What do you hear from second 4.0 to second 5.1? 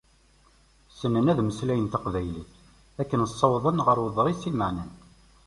uḍris imeɛnen.